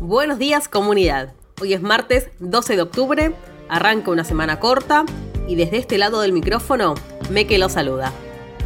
Buenos 0.00 0.38
días 0.38 0.68
comunidad. 0.68 1.32
Hoy 1.60 1.72
es 1.72 1.80
martes 1.80 2.28
12 2.40 2.76
de 2.76 2.82
octubre, 2.82 3.34
arranca 3.68 4.10
una 4.10 4.24
semana 4.24 4.58
corta 4.58 5.04
y 5.46 5.54
desde 5.54 5.78
este 5.78 5.98
lado 5.98 6.20
del 6.20 6.32
micrófono 6.32 6.94
me 7.30 7.46
que 7.46 7.58
lo 7.58 7.68
saluda. 7.68 8.12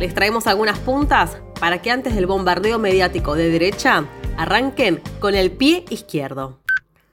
Les 0.00 0.14
traemos 0.14 0.46
algunas 0.46 0.78
puntas 0.78 1.36
para 1.60 1.82
que 1.82 1.90
antes 1.90 2.14
del 2.14 2.26
bombardeo 2.26 2.78
mediático 2.78 3.34
de 3.34 3.50
derecha 3.50 4.06
arranquen 4.38 5.02
con 5.20 5.34
el 5.34 5.52
pie 5.52 5.84
izquierdo. 5.90 6.60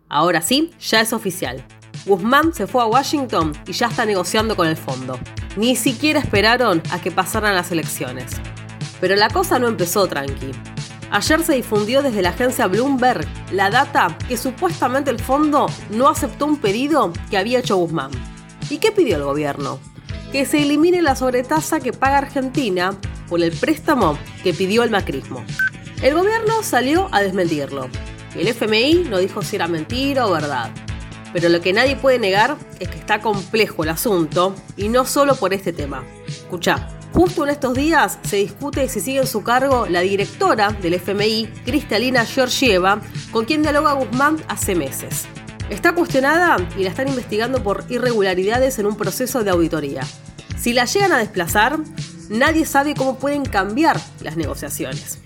Ahora 0.07 0.41
sí, 0.41 0.71
ya 0.79 1.01
es 1.01 1.11
oficial. 1.11 1.63
Guzmán 2.05 2.53
se 2.53 2.67
fue 2.67 2.83
a 2.83 2.87
Washington 2.87 3.51
y 3.67 3.73
ya 3.73 3.87
está 3.87 4.05
negociando 4.05 4.55
con 4.55 4.67
el 4.67 4.77
fondo. 4.77 5.19
Ni 5.57 5.75
siquiera 5.75 6.21
esperaron 6.21 6.81
a 6.91 7.01
que 7.01 7.11
pasaran 7.11 7.53
las 7.53 7.71
elecciones. 7.71 8.31
Pero 9.01 9.17
la 9.17 9.29
cosa 9.29 9.59
no 9.59 9.67
empezó 9.67 10.07
tranqui. 10.07 10.51
Ayer 11.15 11.41
se 11.43 11.53
difundió 11.53 12.01
desde 12.01 12.21
la 12.21 12.31
agencia 12.31 12.67
Bloomberg 12.67 13.25
la 13.53 13.69
data 13.69 14.17
que 14.27 14.35
supuestamente 14.35 15.09
el 15.09 15.19
fondo 15.21 15.67
no 15.89 16.09
aceptó 16.09 16.45
un 16.45 16.57
pedido 16.57 17.13
que 17.29 17.37
había 17.37 17.59
hecho 17.59 17.77
Guzmán. 17.77 18.11
¿Y 18.69 18.79
qué 18.79 18.91
pidió 18.91 19.15
el 19.15 19.23
gobierno? 19.23 19.79
Que 20.33 20.45
se 20.45 20.61
elimine 20.61 21.01
la 21.01 21.15
sobretasa 21.15 21.79
que 21.79 21.93
paga 21.93 22.17
Argentina 22.17 22.97
por 23.29 23.41
el 23.41 23.53
préstamo 23.53 24.17
que 24.43 24.53
pidió 24.53 24.83
el 24.83 24.89
macrismo. 24.89 25.45
El 26.01 26.15
gobierno 26.15 26.61
salió 26.63 27.07
a 27.13 27.21
desmentirlo. 27.21 27.87
El 28.35 28.49
FMI 28.49 29.05
no 29.09 29.19
dijo 29.19 29.41
si 29.41 29.55
era 29.55 29.69
mentira 29.69 30.27
o 30.27 30.33
verdad. 30.33 30.69
Pero 31.31 31.47
lo 31.47 31.61
que 31.61 31.71
nadie 31.71 31.95
puede 31.95 32.19
negar 32.19 32.57
es 32.81 32.89
que 32.89 32.97
está 32.97 33.21
complejo 33.21 33.83
el 33.83 33.89
asunto 33.89 34.53
y 34.75 34.89
no 34.89 35.05
solo 35.05 35.37
por 35.37 35.53
este 35.53 35.71
tema. 35.71 36.03
Escucha, 36.27 36.89
Justo 37.15 37.45
en 37.45 37.51
estos 37.51 37.73
días 37.75 38.19
se 38.23 38.35
discute 38.35 38.89
si 38.89 38.99
sigue 38.99 39.19
en 39.19 39.27
su 39.27 39.41
cargo 39.41 39.87
la 39.89 40.01
directora 40.01 40.73
del 40.73 40.95
FMI, 40.95 41.47
Cristalina 41.63 42.25
Georgieva, 42.25 42.99
con 43.31 43.45
quien 43.45 43.61
dialoga 43.61 43.93
Guzmán 43.93 44.43
hace 44.49 44.75
meses. 44.75 45.23
Está 45.69 45.95
cuestionada 45.95 46.57
y 46.77 46.83
la 46.83 46.89
están 46.89 47.07
investigando 47.07 47.63
por 47.63 47.85
irregularidades 47.87 48.79
en 48.79 48.85
un 48.85 48.97
proceso 48.97 49.45
de 49.45 49.51
auditoría. 49.51 50.01
Si 50.57 50.73
la 50.73 50.83
llegan 50.83 51.13
a 51.13 51.19
desplazar, 51.19 51.79
nadie 52.27 52.65
sabe 52.65 52.95
cómo 52.95 53.17
pueden 53.17 53.45
cambiar 53.45 53.97
las 54.21 54.35
negociaciones. 54.35 55.19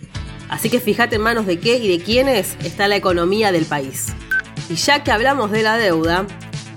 Así 0.47 0.69
que 0.69 0.79
fíjate 0.79 1.15
en 1.15 1.23
manos 1.23 1.47
de 1.47 1.59
qué 1.59 1.79
y 1.79 1.87
de 1.87 2.03
quiénes 2.03 2.55
está 2.63 2.87
la 2.87 2.97
economía 2.97 3.51
del 3.51 3.65
país. 3.65 4.09
Y 4.69 4.75
ya 4.75 5.03
que 5.03 5.11
hablamos 5.11 5.49
de 5.49 5.63
la 5.63 5.77
deuda, 5.77 6.27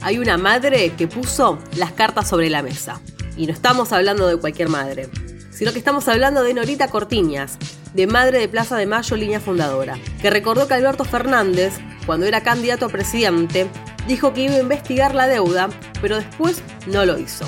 hay 0.01 0.19
una 0.19 0.39
madre 0.39 0.95
que 0.97 1.07
puso 1.07 1.59
las 1.77 1.93
cartas 1.93 2.31
sobre 2.31 2.49
la 2.49 2.63
mesa. 2.63 3.03
Y 3.37 3.47
no 3.47 3.53
estamos 3.53 3.93
hablando 3.93 4.27
de 4.27 4.37
cualquier 4.37 4.69
madre, 4.69 5.09
sino 5.51 5.73
que 5.73 5.79
estamos 5.79 6.09
hablando 6.09 6.43
de 6.43 6.55
Norita 6.55 6.89
Cortiñas, 6.89 7.59
de 7.95 8.07
madre 8.07 8.39
de 8.39 8.49
Plaza 8.49 8.77
de 8.77 8.87
Mayo, 8.87 9.17
línea 9.17 9.41
fundadora, 9.41 9.99
que 10.21 10.31
recordó 10.31 10.67
que 10.67 10.75
Alberto 10.75 11.05
Fernández, 11.05 11.75
cuando 12.07 12.27
era 12.27 12.43
candidato 12.43 12.87
a 12.87 12.89
presidente, 12.89 13.69
dijo 14.09 14.33
que 14.33 14.43
iba 14.45 14.55
a 14.55 14.61
investigar 14.61 15.15
la 15.15 15.29
deuda, 15.29 15.69
pero 16.01 16.17
después 16.17 16.63
no 16.87 17.05
lo 17.05 17.19
hizo. 17.19 17.47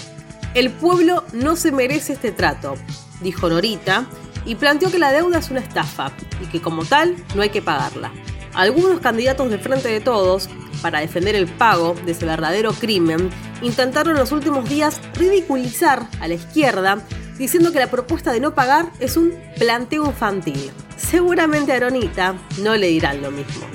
El 0.55 0.71
pueblo 0.71 1.25
no 1.33 1.57
se 1.57 1.73
merece 1.73 2.13
este 2.13 2.31
trato, 2.31 2.77
dijo 3.21 3.49
Norita, 3.49 4.07
y 4.47 4.55
planteó 4.55 4.91
que 4.91 4.99
la 4.99 5.13
deuda 5.13 5.39
es 5.39 5.51
una 5.51 5.61
estafa 5.61 6.13
y 6.43 6.47
que 6.47 6.61
como 6.61 6.85
tal 6.85 7.17
no 7.35 7.43
hay 7.43 7.49
que 7.49 7.63
pagarla. 7.63 8.13
Algunos 8.53 9.01
candidatos 9.01 9.51
de 9.51 9.59
Frente 9.59 9.89
de 9.89 10.01
Todos, 10.01 10.49
para 10.81 11.01
defender 11.01 11.35
el 11.35 11.49
pago 11.49 11.97
de 12.05 12.13
ese 12.13 12.27
verdadero 12.27 12.73
crimen, 12.73 13.31
intentaron 13.63 14.15
en 14.15 14.21
los 14.21 14.33
últimos 14.33 14.69
días 14.69 15.01
ridiculizar 15.15 16.09
a 16.21 16.29
la 16.29 16.35
izquierda 16.35 16.99
diciendo 17.39 17.73
que 17.73 17.81
la 17.81 17.91
propuesta 17.91 18.33
de 18.33 18.41
no 18.41 18.55
pagar 18.55 18.91
es 19.01 19.17
un 19.17 19.33
planteo 19.59 20.07
infantil. 20.07 20.71
Seguramente 20.97 21.73
a 21.73 21.77
Aronita 21.77 22.35
no 22.63 22.77
le 22.77 22.89
dirán 22.89 23.23
lo 23.23 23.31
mismo. 23.31 23.67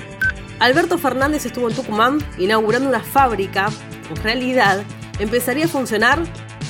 Alberto 0.58 0.98
Fernández 0.98 1.46
estuvo 1.46 1.68
en 1.68 1.76
Tucumán 1.76 2.18
inaugurando 2.38 2.88
una 2.88 3.00
fábrica 3.00 3.68
que 4.06 4.14
en 4.14 4.22
realidad 4.22 4.82
empezaría 5.18 5.66
a 5.66 5.68
funcionar 5.68 6.22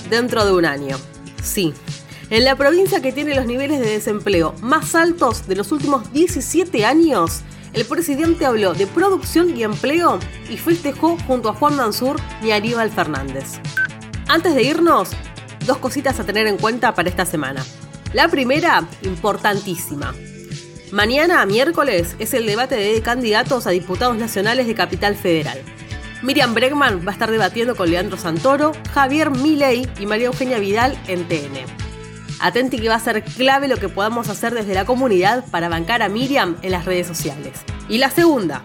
dentro 0.08 0.44
de 0.44 0.52
un 0.52 0.64
año. 0.64 0.96
Sí, 1.42 1.72
en 2.30 2.44
la 2.44 2.54
provincia 2.54 3.02
que 3.02 3.12
tiene 3.12 3.34
los 3.34 3.46
niveles 3.46 3.80
de 3.80 3.90
desempleo 3.90 4.54
más 4.60 4.94
altos 4.94 5.48
de 5.48 5.56
los 5.56 5.72
últimos 5.72 6.12
17 6.12 6.84
años, 6.84 7.42
el 7.72 7.84
presidente 7.86 8.46
habló 8.46 8.74
de 8.74 8.86
producción 8.86 9.56
y 9.56 9.62
empleo 9.62 10.18
y 10.48 10.56
festejó 10.56 11.16
junto 11.26 11.48
a 11.48 11.54
Juan 11.54 11.76
Mansur 11.76 12.16
y 12.42 12.50
Aníbal 12.50 12.90
Fernández. 12.90 13.60
Antes 14.28 14.54
de 14.54 14.62
irnos, 14.62 15.10
dos 15.66 15.78
cositas 15.78 16.18
a 16.18 16.24
tener 16.24 16.46
en 16.46 16.56
cuenta 16.56 16.94
para 16.94 17.08
esta 17.08 17.24
semana. 17.24 17.64
La 18.12 18.28
primera, 18.28 18.84
importantísima. 19.02 20.14
Mañana, 20.90 21.46
miércoles, 21.46 22.16
es 22.18 22.34
el 22.34 22.46
debate 22.46 22.74
de 22.74 23.00
candidatos 23.02 23.66
a 23.66 23.70
diputados 23.70 24.16
nacionales 24.16 24.66
de 24.66 24.74
Capital 24.74 25.14
Federal. 25.14 25.60
Miriam 26.22 26.52
Bregman 26.52 27.06
va 27.06 27.10
a 27.10 27.12
estar 27.12 27.30
debatiendo 27.30 27.76
con 27.76 27.90
Leandro 27.90 28.18
Santoro, 28.18 28.72
Javier 28.92 29.30
Milei 29.30 29.88
y 29.98 30.06
María 30.06 30.26
Eugenia 30.26 30.58
Vidal 30.58 30.98
en 31.06 31.26
TN. 31.28 31.79
Atenti 32.40 32.78
que 32.78 32.88
va 32.88 32.94
a 32.94 33.00
ser 33.00 33.22
clave 33.22 33.68
lo 33.68 33.76
que 33.76 33.88
podamos 33.88 34.28
hacer 34.28 34.54
desde 34.54 34.74
la 34.74 34.84
comunidad 34.84 35.44
para 35.50 35.68
bancar 35.68 36.02
a 36.02 36.08
Miriam 36.08 36.56
en 36.62 36.72
las 36.72 36.84
redes 36.84 37.06
sociales. 37.06 37.52
Y 37.88 37.98
la 37.98 38.10
segunda, 38.10 38.62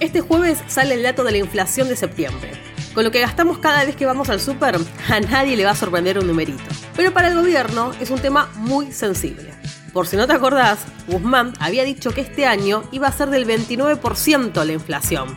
este 0.00 0.20
jueves 0.20 0.58
sale 0.66 0.94
el 0.94 1.02
dato 1.02 1.24
de 1.24 1.32
la 1.32 1.38
inflación 1.38 1.88
de 1.88 1.96
septiembre. 1.96 2.52
Con 2.94 3.04
lo 3.04 3.10
que 3.10 3.20
gastamos 3.20 3.58
cada 3.58 3.84
vez 3.84 3.96
que 3.96 4.06
vamos 4.06 4.28
al 4.28 4.40
súper, 4.40 4.76
a 5.08 5.20
nadie 5.20 5.56
le 5.56 5.64
va 5.64 5.70
a 5.70 5.76
sorprender 5.76 6.18
un 6.18 6.26
numerito. 6.26 6.62
Pero 6.96 7.12
para 7.12 7.28
el 7.28 7.34
gobierno 7.34 7.92
es 8.00 8.10
un 8.10 8.18
tema 8.18 8.50
muy 8.56 8.92
sensible. 8.92 9.52
Por 9.92 10.06
si 10.06 10.16
no 10.16 10.26
te 10.26 10.34
acordás, 10.34 10.80
Guzmán 11.06 11.54
había 11.60 11.84
dicho 11.84 12.10
que 12.10 12.20
este 12.20 12.46
año 12.46 12.84
iba 12.92 13.08
a 13.08 13.12
ser 13.12 13.30
del 13.30 13.46
29% 13.46 14.64
la 14.64 14.72
inflación. 14.72 15.36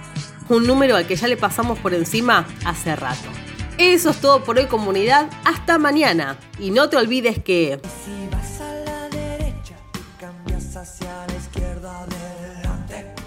Un 0.50 0.68
número 0.68 0.96
al 0.96 1.08
que 1.08 1.16
ya 1.16 1.28
le 1.28 1.38
pasamos 1.38 1.80
por 1.80 1.94
encima 1.94 2.46
hace 2.66 2.96
rato. 2.96 3.30
Eso 3.84 4.12
es 4.12 4.22
todo 4.22 4.44
por 4.44 4.60
hoy 4.60 4.68
comunidad, 4.68 5.28
hasta 5.44 5.80
mañana. 5.80 6.38
Y 6.60 6.70
no 6.70 6.88
te 6.88 6.98
olvides 6.98 7.44
que... 7.44 7.82
Si 8.06 8.30
vas 8.32 8.62
a 8.62 8.76
la 8.76 9.10
derecha, 9.10 9.76
cambias 10.20 10.76
hacia 10.76 11.26
la 11.28 11.34
izquierda 11.36 12.06
de 12.06 13.21